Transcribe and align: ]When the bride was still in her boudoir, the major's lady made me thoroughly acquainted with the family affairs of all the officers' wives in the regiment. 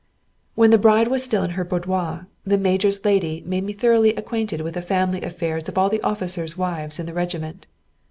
]When 0.55 0.71
the 0.71 0.79
bride 0.79 1.09
was 1.09 1.23
still 1.23 1.43
in 1.43 1.51
her 1.51 1.63
boudoir, 1.63 2.25
the 2.43 2.57
major's 2.57 3.05
lady 3.05 3.43
made 3.45 3.63
me 3.63 3.71
thoroughly 3.71 4.15
acquainted 4.15 4.61
with 4.61 4.73
the 4.73 4.81
family 4.81 5.21
affairs 5.21 5.69
of 5.69 5.77
all 5.77 5.91
the 5.91 6.01
officers' 6.01 6.57
wives 6.57 6.97
in 6.97 7.05
the 7.05 7.13
regiment. 7.13 7.67